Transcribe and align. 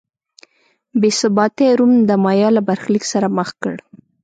بې 0.99 1.09
ثباتۍ 1.19 1.69
روم 1.79 1.93
د 2.09 2.11
مایا 2.23 2.49
له 2.55 2.61
برخلیک 2.67 3.03
سره 3.13 3.27
مخ 3.37 3.49
کړ. 3.61 3.75